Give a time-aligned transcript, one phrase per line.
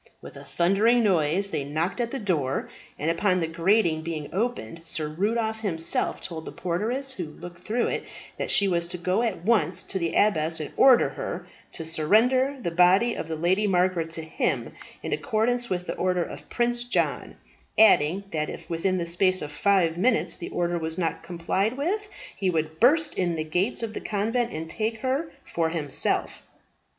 [0.19, 2.67] With a thundering noise they knocked at the door,
[2.97, 7.85] and upon the grating being opened Sir Rudolph himself told the porteress who looked through
[7.85, 8.03] it,
[8.39, 12.57] that she was to go at once to the abbess and order her to surrender
[12.59, 16.83] the body of the Lady Margaret to him, in accordance with the order of Prince
[16.83, 17.35] John;
[17.77, 22.09] adding, that if within the space of five minutes the order was not complied with,
[22.35, 26.41] he would burst in the gates of the convent and take her for himself.